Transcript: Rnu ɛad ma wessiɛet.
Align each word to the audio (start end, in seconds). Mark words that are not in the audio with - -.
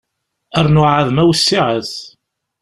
Rnu 0.65 0.83
ɛad 0.93 1.09
ma 1.11 1.23
wessiɛet. 1.27 1.91